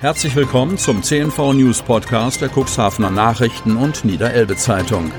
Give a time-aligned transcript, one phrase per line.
[0.00, 5.12] Herzlich willkommen zum CNV News Podcast der Cuxhavener Nachrichten und Niederelbe Zeitung.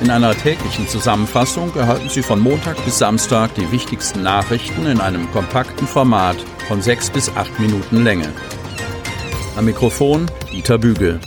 [0.00, 5.30] In einer täglichen Zusammenfassung erhalten Sie von Montag bis Samstag die wichtigsten Nachrichten in einem
[5.30, 8.32] kompakten Format von sechs bis acht Minuten Länge.
[9.54, 11.20] Am Mikrofon Dieter Bügel.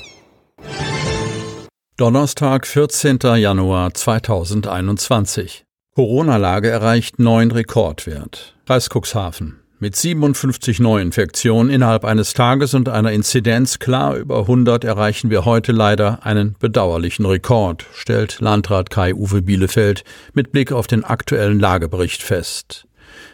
[1.96, 3.20] Donnerstag, 14.
[3.38, 5.64] Januar 2021.
[5.96, 8.58] Corona-Lage erreicht neuen Rekordwert.
[8.66, 9.65] Kreis Cuxhaven.
[9.78, 15.74] Mit 57 Neuinfektionen innerhalb eines Tages und einer Inzidenz klar über 100 erreichen wir heute
[15.74, 22.88] leider einen bedauerlichen Rekord, stellt Landrat Kai-Uwe Bielefeld mit Blick auf den aktuellen Lagebericht fest.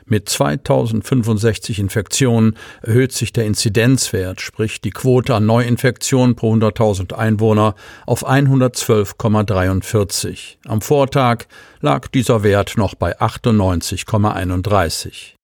[0.05, 7.76] Mit 2065 Infektionen erhöht sich der Inzidenzwert, sprich die Quote an Neuinfektionen pro 100.000 Einwohner,
[8.08, 10.58] auf 112,43.
[10.66, 11.46] Am Vortag
[11.82, 15.35] lag dieser Wert noch bei 98,31.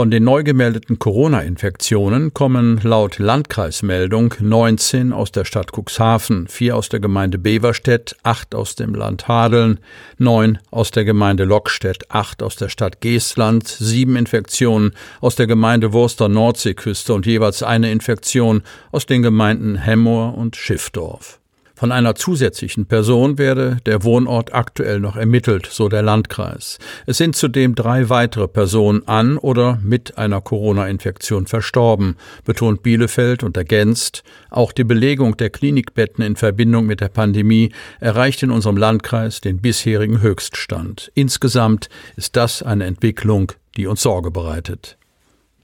[0.00, 6.88] Von den neu gemeldeten Corona-Infektionen kommen laut Landkreismeldung 19 aus der Stadt Cuxhaven, 4 aus
[6.88, 9.78] der Gemeinde Beverstedt, 8 aus dem Land Hadeln,
[10.16, 15.92] 9 aus der Gemeinde Lockstedt, 8 aus der Stadt Geestland, 7 Infektionen aus der Gemeinde
[15.92, 18.62] Wurster Nordseeküste und jeweils eine Infektion
[18.92, 21.40] aus den Gemeinden Hemmoor und Schiffdorf.
[21.80, 26.78] Von einer zusätzlichen Person werde der Wohnort aktuell noch ermittelt, so der Landkreis.
[27.06, 33.56] Es sind zudem drei weitere Personen an oder mit einer Corona-Infektion verstorben, betont Bielefeld und
[33.56, 39.40] ergänzt, auch die Belegung der Klinikbetten in Verbindung mit der Pandemie erreicht in unserem Landkreis
[39.40, 41.10] den bisherigen Höchststand.
[41.14, 44.98] Insgesamt ist das eine Entwicklung, die uns Sorge bereitet.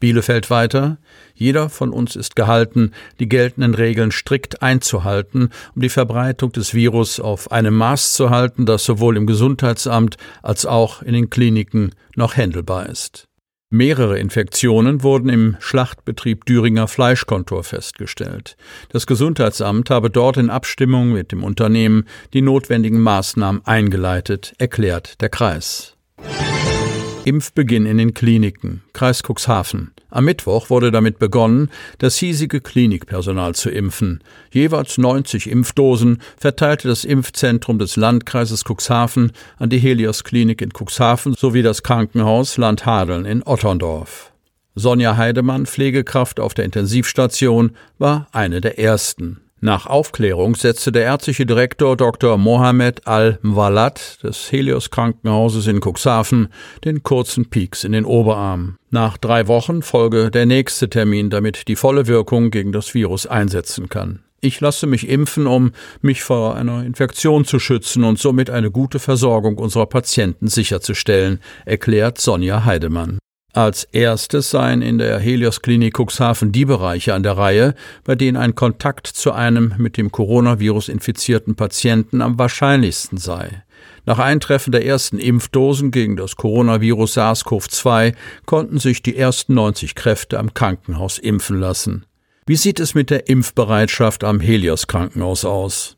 [0.07, 0.99] Bielefeld weiter.
[1.35, 7.19] Jeder von uns ist gehalten, die geltenden Regeln strikt einzuhalten, um die Verbreitung des Virus
[7.19, 12.37] auf einem Maß zu halten, das sowohl im Gesundheitsamt als auch in den Kliniken noch
[12.37, 13.27] händelbar ist.
[13.69, 18.57] Mehrere Infektionen wurden im Schlachtbetrieb Düringer Fleischkontor festgestellt.
[18.91, 25.31] Das Gesundheitsamt habe dort in Abstimmung mit dem Unternehmen die notwendigen Maßnahmen eingeleitet, erklärt der
[25.31, 25.97] Kreis.
[27.27, 28.83] Impfbeginn in den Kliniken.
[28.93, 29.91] Kreis Cuxhaven.
[30.11, 34.23] Am Mittwoch wurde damit begonnen, das hiesige Klinikpersonal zu impfen.
[34.53, 41.35] Jeweils 90 Impfdosen verteilte das Impfzentrum des Landkreises Cuxhaven an die Helios Klinik in Cuxhaven
[41.35, 44.33] sowie das Krankenhaus Landhadeln in Otterndorf.
[44.77, 49.41] Sonja Heidemann, Pflegekraft auf der Intensivstation, war eine der ersten.
[49.61, 52.37] Nach Aufklärung setzte der ärztliche Direktor Dr.
[52.37, 56.49] Mohamed Al-Mwalat des Helios Krankenhauses in Cuxhaven
[56.85, 58.77] den kurzen Pieks in den Oberarm.
[58.91, 63.89] Nach drei Wochen folge der nächste Termin, damit die volle Wirkung gegen das Virus einsetzen
[63.89, 64.21] kann.
[64.43, 68.99] Ich lasse mich impfen, um mich vor einer Infektion zu schützen und somit eine gute
[68.99, 73.19] Versorgung unserer Patienten sicherzustellen, erklärt Sonja Heidemann.
[73.57, 77.75] Als erstes seien in der Helios Klinik Cuxhaven die Bereiche an der Reihe,
[78.05, 83.63] bei denen ein Kontakt zu einem mit dem Coronavirus infizierten Patienten am wahrscheinlichsten sei.
[84.05, 90.39] Nach Eintreffen der ersten Impfdosen gegen das Coronavirus SARS-CoV-2 konnten sich die ersten 90 Kräfte
[90.39, 92.05] am Krankenhaus impfen lassen.
[92.45, 95.96] Wie sieht es mit der Impfbereitschaft am Helios Krankenhaus aus?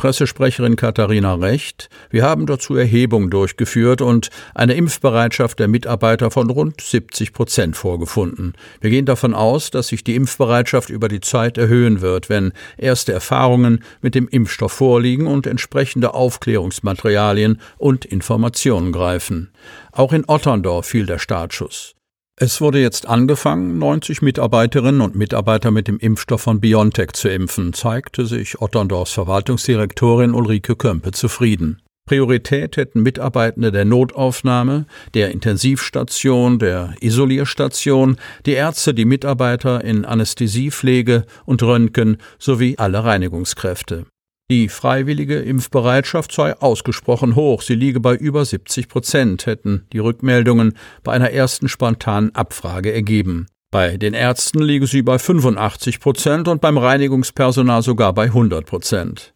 [0.00, 1.90] Pressesprecherin Katharina Recht.
[2.08, 8.54] Wir haben dazu Erhebungen durchgeführt und eine Impfbereitschaft der Mitarbeiter von rund 70 Prozent vorgefunden.
[8.80, 13.12] Wir gehen davon aus, dass sich die Impfbereitschaft über die Zeit erhöhen wird, wenn erste
[13.12, 19.50] Erfahrungen mit dem Impfstoff vorliegen und entsprechende Aufklärungsmaterialien und Informationen greifen.
[19.92, 21.94] Auch in Otterndorf fiel der Startschuss.
[22.42, 27.74] Es wurde jetzt angefangen, 90 Mitarbeiterinnen und Mitarbeiter mit dem Impfstoff von BioNTech zu impfen,
[27.74, 31.82] zeigte sich Otterndorfs Verwaltungsdirektorin Ulrike Kömpe zufrieden.
[32.06, 41.26] Priorität hätten Mitarbeitende der Notaufnahme, der Intensivstation, der Isolierstation, die Ärzte, die Mitarbeiter in Anästhesiepflege
[41.44, 44.06] und Röntgen sowie alle Reinigungskräfte.
[44.50, 47.62] Die freiwillige Impfbereitschaft sei ausgesprochen hoch.
[47.62, 53.46] Sie liege bei über 70 Prozent, hätten die Rückmeldungen bei einer ersten spontanen Abfrage ergeben.
[53.70, 59.34] Bei den Ärzten liege sie bei 85 Prozent und beim Reinigungspersonal sogar bei 100 Prozent.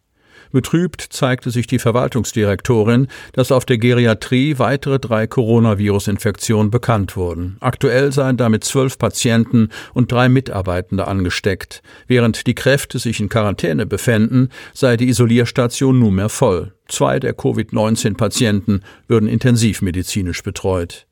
[0.55, 7.57] Betrübt zeigte sich die Verwaltungsdirektorin, dass auf der Geriatrie weitere drei Coronavirus-Infektionen bekannt wurden.
[7.59, 11.83] Aktuell seien damit zwölf Patienten und drei Mitarbeitende angesteckt.
[12.07, 16.71] Während die Kräfte sich in Quarantäne befänden, sei die Isolierstation nunmehr voll.
[16.87, 18.79] Zwei der Covid-19-Patienten
[19.09, 21.05] würden intensivmedizinisch betreut.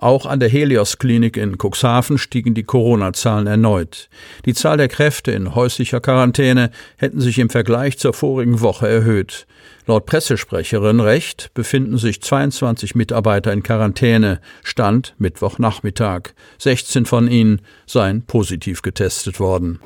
[0.00, 4.08] Auch an der Helios Klinik in Cuxhaven stiegen die Corona-Zahlen erneut.
[4.46, 9.46] Die Zahl der Kräfte in häuslicher Quarantäne hätten sich im Vergleich zur vorigen Woche erhöht.
[9.86, 16.30] Laut Pressesprecherin Recht befinden sich 22 Mitarbeiter in Quarantäne, Stand Mittwochnachmittag.
[16.56, 19.80] 16 von ihnen seien positiv getestet worden.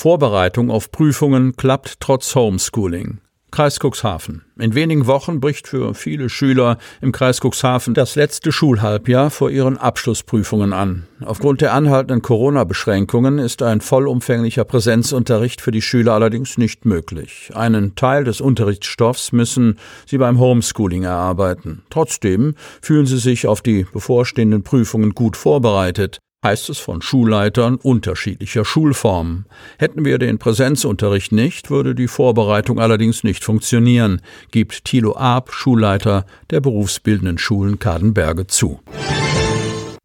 [0.00, 3.20] Vorbereitung auf Prüfungen klappt trotz Homeschooling.
[3.50, 4.42] Kreis Cuxhaven.
[4.58, 9.78] In wenigen Wochen bricht für viele Schüler im Kreis Cuxhaven das letzte Schulhalbjahr vor ihren
[9.78, 11.06] Abschlussprüfungen an.
[11.24, 17.50] Aufgrund der anhaltenden Corona-Beschränkungen ist ein vollumfänglicher Präsenzunterricht für die Schüler allerdings nicht möglich.
[17.54, 21.82] Einen Teil des Unterrichtsstoffs müssen sie beim Homeschooling erarbeiten.
[21.90, 28.64] Trotzdem fühlen sie sich auf die bevorstehenden Prüfungen gut vorbereitet heißt es von Schulleitern unterschiedlicher
[28.64, 29.46] Schulformen.
[29.78, 34.20] Hätten wir den Präsenzunterricht nicht, würde die Vorbereitung allerdings nicht funktionieren,
[34.52, 38.80] gibt Thilo Arp, Schulleiter der berufsbildenden Schulen Kadenberge zu.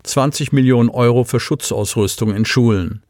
[0.03, 3.03] 20 Millionen Euro für Schutzausrüstung in Schulen.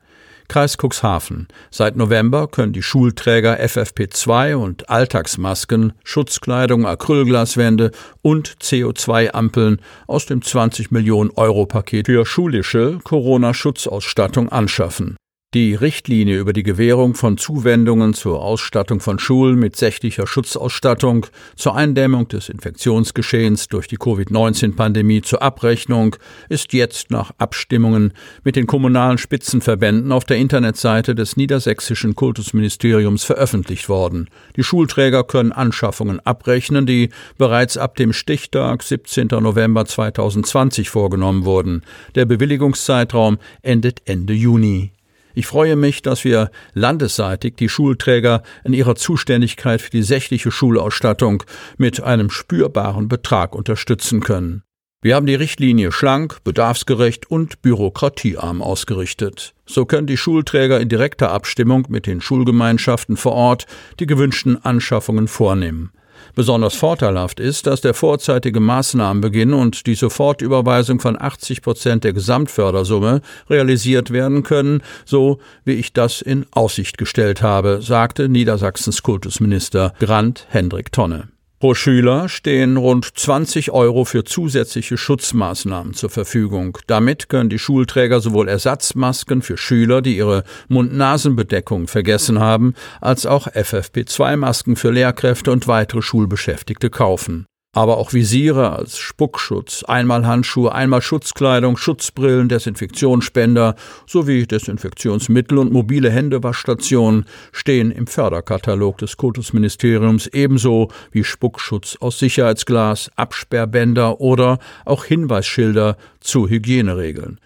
[0.47, 1.47] Kreis Cuxhaven.
[1.71, 7.91] Seit November können die Schulträger FFP2 und Alltagsmasken, Schutzkleidung, Acrylglaswände
[8.21, 15.17] und CO2-Ampeln aus dem 20 Millionen Euro Paket für schulische Corona-Schutzausstattung anschaffen.
[15.53, 21.75] Die Richtlinie über die Gewährung von Zuwendungen zur Ausstattung von Schulen mit sächlicher Schutzausstattung, zur
[21.75, 26.15] Eindämmung des Infektionsgeschehens durch die Covid-19-Pandemie zur Abrechnung
[26.49, 28.13] ist jetzt nach Abstimmungen
[28.43, 34.31] mit den kommunalen Spitzenverbänden auf der Internetseite des niedersächsischen Kultusministeriums veröffentlicht worden.
[34.55, 39.27] Die Schulträger können Anschaffungen abrechnen, die bereits ab dem Stichtag 17.
[39.27, 41.83] November 2020 vorgenommen wurden.
[42.15, 44.93] Der Bewilligungszeitraum endet Ende Juni.
[45.33, 51.43] Ich freue mich, dass wir landesseitig die Schulträger in ihrer Zuständigkeit für die sächliche Schulausstattung
[51.77, 54.63] mit einem spürbaren Betrag unterstützen können.
[55.01, 59.53] Wir haben die Richtlinie schlank, bedarfsgerecht und bürokratiearm ausgerichtet.
[59.65, 63.65] So können die Schulträger in direkter Abstimmung mit den Schulgemeinschaften vor Ort
[63.99, 65.91] die gewünschten Anschaffungen vornehmen.
[66.35, 73.21] Besonders vorteilhaft ist, dass der vorzeitige Maßnahmenbeginn und die Sofortüberweisung von 80 Prozent der Gesamtfördersumme
[73.49, 80.45] realisiert werden können, so wie ich das in Aussicht gestellt habe, sagte Niedersachsens Kultusminister Grant
[80.49, 81.32] Hendrik Tonne.
[81.63, 86.77] Pro Schüler stehen rund 20 Euro für zusätzliche Schutzmaßnahmen zur Verfügung.
[86.87, 93.47] Damit können die Schulträger sowohl Ersatzmasken für Schüler, die ihre Mund-Nasen-Bedeckung vergessen haben, als auch
[93.47, 101.01] FFP2-Masken für Lehrkräfte und weitere Schulbeschäftigte kaufen aber auch Visiere als Spuckschutz, einmal Handschuhe, einmal
[101.01, 103.75] Schutzkleidung, Schutzbrillen, Desinfektionsspender
[104.05, 113.11] sowie Desinfektionsmittel und mobile Händewaschstationen stehen im Förderkatalog des Kultusministeriums ebenso wie Spuckschutz aus Sicherheitsglas,
[113.15, 117.39] Absperrbänder oder auch Hinweisschilder zu Hygieneregeln.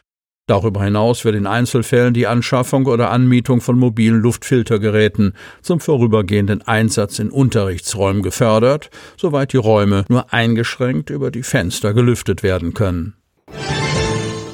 [0.47, 7.19] Darüber hinaus wird in Einzelfällen die Anschaffung oder Anmietung von mobilen Luftfiltergeräten zum vorübergehenden Einsatz
[7.19, 13.13] in Unterrichtsräumen gefördert, soweit die Räume nur eingeschränkt über die Fenster gelüftet werden können.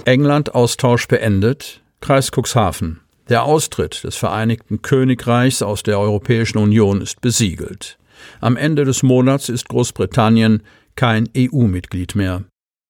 [0.06, 1.82] England Austausch beendet.
[2.02, 3.00] Kreis Cuxhaven.
[3.30, 7.98] Der Austritt des Vereinigten Königreichs aus der Europäischen Union ist besiegelt.
[8.42, 10.64] Am Ende des Monats ist Großbritannien
[10.96, 12.44] kein EU-Mitglied mehr.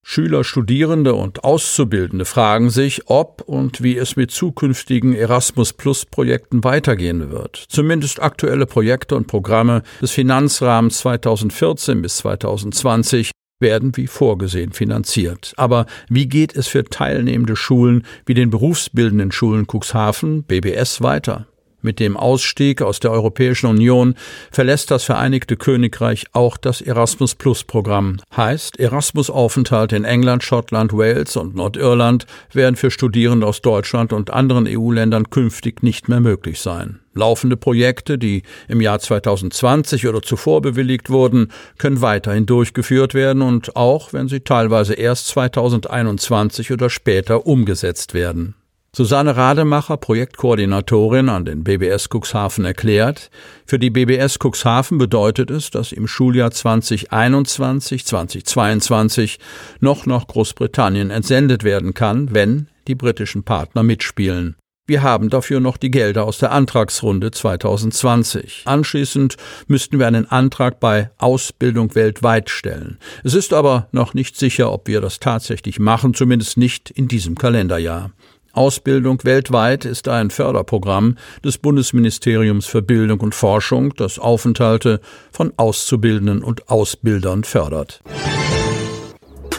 [0.06, 6.64] Schüler, Studierende und Auszubildende fragen sich, ob und wie es mit zukünftigen Erasmus Plus Projekten
[6.66, 7.56] weitergehen wird.
[7.70, 15.54] Zumindest aktuelle Projekte und Programme des Finanzrahmens 2014 bis 2020 werden wie vorgesehen finanziert.
[15.56, 21.48] Aber wie geht es für teilnehmende Schulen wie den berufsbildenden Schulen Cuxhaven, BBS weiter?
[21.84, 24.16] Mit dem Ausstieg aus der Europäischen Union
[24.52, 28.22] verlässt das Vereinigte Königreich auch das Erasmus Plus Programm.
[28.36, 34.66] Heißt, Erasmus-Aufenthalte in England, Schottland, Wales und Nordirland werden für Studierende aus Deutschland und anderen
[34.66, 37.02] EU-Ländern künftig nicht mehr möglich sein.
[37.14, 43.76] Laufende Projekte, die im Jahr 2020 oder zuvor bewilligt wurden, können weiterhin durchgeführt werden und
[43.76, 48.56] auch, wenn sie teilweise erst 2021 oder später umgesetzt werden.
[48.96, 53.32] Susanne Rademacher, Projektkoordinatorin an den BBS Cuxhaven, erklärt,
[53.66, 59.40] für die BBS Cuxhaven bedeutet es, dass im Schuljahr 2021, 2022
[59.80, 64.58] noch nach Großbritannien entsendet werden kann, wenn die britischen Partner mitspielen.
[64.86, 68.64] Wir haben dafür noch die Gelder aus der Antragsrunde 2020.
[68.66, 73.00] Anschließend müssten wir einen Antrag bei Ausbildung weltweit stellen.
[73.24, 77.38] Es ist aber noch nicht sicher, ob wir das tatsächlich machen, zumindest nicht in diesem
[77.38, 78.12] Kalenderjahr.
[78.54, 86.44] Ausbildung weltweit ist ein Förderprogramm des Bundesministeriums für Bildung und Forschung, das Aufenthalte von Auszubildenden
[86.44, 88.02] und Ausbildern fördert.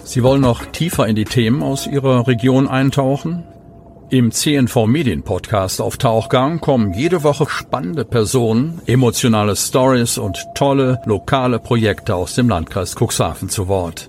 [0.04, 3.42] Sie wollen noch tiefer in die Themen aus Ihrer Region eintauchen?
[4.10, 11.00] Im CNV Medien Podcast auf Tauchgang kommen jede Woche spannende Personen, emotionale Stories und tolle
[11.04, 14.08] lokale Projekte aus dem Landkreis Cuxhaven zu Wort.